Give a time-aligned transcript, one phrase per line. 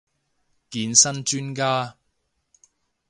[0.71, 1.95] 健身專家